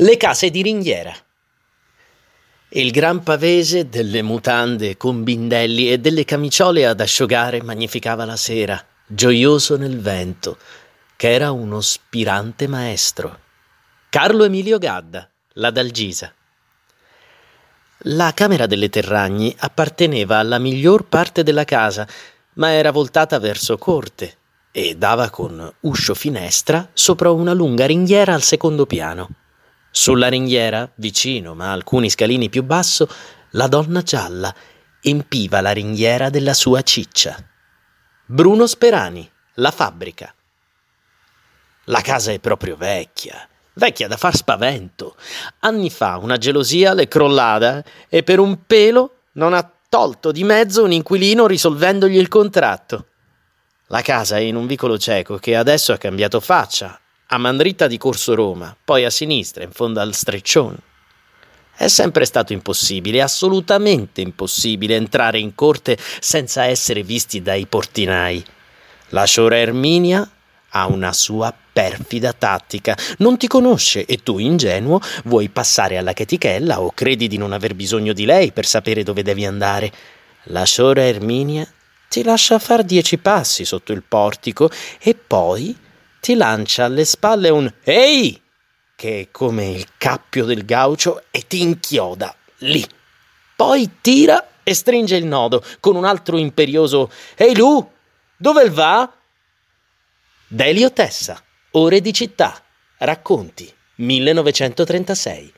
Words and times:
Le 0.00 0.16
case 0.16 0.50
di 0.50 0.62
ringhiera. 0.62 1.12
Il 2.68 2.92
gran 2.92 3.24
pavese 3.24 3.88
delle 3.88 4.22
mutande 4.22 4.96
con 4.96 5.24
bindelli 5.24 5.90
e 5.90 5.98
delle 5.98 6.24
camiciole 6.24 6.86
ad 6.86 7.00
asciugare 7.00 7.60
magnificava 7.64 8.24
la 8.24 8.36
sera, 8.36 8.80
gioioso 9.04 9.76
nel 9.76 9.98
vento, 9.98 10.56
che 11.16 11.32
era 11.32 11.50
uno 11.50 11.80
spirante 11.80 12.68
maestro. 12.68 13.40
Carlo 14.08 14.44
Emilio 14.44 14.78
Gadda, 14.78 15.28
la 15.54 15.72
Dalgisa. 15.72 16.32
La 18.02 18.32
camera 18.34 18.66
delle 18.66 18.90
Terragni 18.90 19.52
apparteneva 19.58 20.36
alla 20.36 20.60
miglior 20.60 21.06
parte 21.08 21.42
della 21.42 21.64
casa, 21.64 22.06
ma 22.52 22.70
era 22.70 22.92
voltata 22.92 23.40
verso 23.40 23.76
corte 23.78 24.36
e 24.70 24.94
dava 24.94 25.28
con 25.28 25.74
uscio 25.80 26.14
finestra 26.14 26.88
sopra 26.92 27.32
una 27.32 27.52
lunga 27.52 27.84
ringhiera 27.84 28.32
al 28.32 28.42
secondo 28.42 28.86
piano. 28.86 29.37
Sulla 30.00 30.28
ringhiera, 30.28 30.88
vicino 30.94 31.54
ma 31.54 31.72
alcuni 31.72 32.08
scalini 32.08 32.48
più 32.48 32.62
basso, 32.62 33.08
la 33.50 33.66
donna 33.66 34.00
gialla 34.02 34.54
empiva 35.00 35.60
la 35.60 35.72
ringhiera 35.72 36.30
della 36.30 36.54
sua 36.54 36.82
ciccia. 36.82 37.36
Bruno 38.24 38.68
Sperani, 38.68 39.28
la 39.54 39.72
fabbrica. 39.72 40.32
La 41.86 42.00
casa 42.00 42.30
è 42.30 42.38
proprio 42.38 42.76
vecchia, 42.76 43.48
vecchia 43.72 44.06
da 44.06 44.16
far 44.16 44.36
spavento. 44.36 45.16
Anni 45.58 45.90
fa 45.90 46.18
una 46.18 46.36
gelosia 46.36 46.94
le 46.94 47.08
crollada 47.08 47.82
e 48.08 48.22
per 48.22 48.38
un 48.38 48.66
pelo 48.66 49.22
non 49.32 49.52
ha 49.52 49.68
tolto 49.88 50.30
di 50.30 50.44
mezzo 50.44 50.84
un 50.84 50.92
inquilino 50.92 51.48
risolvendogli 51.48 52.18
il 52.18 52.28
contratto. 52.28 53.06
La 53.88 54.02
casa 54.02 54.36
è 54.36 54.42
in 54.42 54.54
un 54.54 54.68
vicolo 54.68 54.96
cieco 54.96 55.38
che 55.38 55.56
adesso 55.56 55.92
ha 55.92 55.96
cambiato 55.98 56.38
faccia 56.38 57.00
a 57.30 57.38
Mandritta 57.38 57.86
di 57.86 57.98
Corso 57.98 58.34
Roma, 58.34 58.74
poi 58.82 59.04
a 59.04 59.10
sinistra, 59.10 59.62
in 59.62 59.70
fondo 59.70 60.00
al 60.00 60.14
streccione. 60.14 60.76
È 61.76 61.86
sempre 61.86 62.24
stato 62.24 62.54
impossibile, 62.54 63.20
assolutamente 63.20 64.22
impossibile, 64.22 64.96
entrare 64.96 65.38
in 65.38 65.54
corte 65.54 65.98
senza 66.20 66.64
essere 66.64 67.02
visti 67.02 67.42
dai 67.42 67.66
portinai. 67.66 68.42
La 69.10 69.24
Sciora 69.24 69.58
Erminia 69.58 70.28
ha 70.70 70.86
una 70.86 71.12
sua 71.12 71.54
perfida 71.72 72.32
tattica. 72.32 72.96
Non 73.18 73.36
ti 73.36 73.46
conosce 73.46 74.06
e 74.06 74.22
tu, 74.22 74.38
ingenuo, 74.38 74.98
vuoi 75.24 75.50
passare 75.50 75.98
alla 75.98 76.14
chetichella 76.14 76.80
o 76.80 76.92
credi 76.92 77.28
di 77.28 77.36
non 77.36 77.52
aver 77.52 77.74
bisogno 77.74 78.14
di 78.14 78.24
lei 78.24 78.52
per 78.52 78.64
sapere 78.64 79.02
dove 79.02 79.22
devi 79.22 79.44
andare. 79.44 79.92
La 80.44 80.64
Sciora 80.64 81.02
Erminia 81.02 81.66
ti 82.08 82.22
lascia 82.22 82.58
far 82.58 82.84
dieci 82.84 83.18
passi 83.18 83.66
sotto 83.66 83.92
il 83.92 84.02
portico 84.02 84.70
e 84.98 85.14
poi 85.14 85.76
ti 86.20 86.34
lancia 86.34 86.84
alle 86.84 87.04
spalle 87.04 87.48
un 87.48 87.72
Ehi! 87.82 88.42
che 88.94 89.20
è 89.20 89.28
come 89.30 89.70
il 89.70 89.86
cappio 89.96 90.44
del 90.44 90.64
gaucho 90.64 91.22
e 91.30 91.46
ti 91.46 91.60
inchioda 91.60 92.34
lì. 92.58 92.84
Poi 93.54 93.98
tira 94.00 94.48
e 94.64 94.74
stringe 94.74 95.16
il 95.16 95.24
nodo 95.24 95.62
con 95.78 95.94
un 95.94 96.04
altro 96.04 96.36
imperioso 96.36 97.10
Ehi 97.36 97.56
Lu, 97.56 97.92
dove 98.36 98.68
va? 98.70 99.12
Delio 100.48 100.92
Tessa, 100.92 101.40
Ore 101.72 102.00
di 102.00 102.12
città, 102.12 102.60
racconti, 102.98 103.72
1936. 103.96 105.52